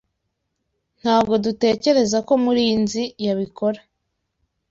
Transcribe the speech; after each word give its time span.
Ntabwo 1.01 1.33
dutekereza 1.45 2.17
ko 2.27 2.33
Murinzi 2.43 3.03
yabikora. 3.25 3.79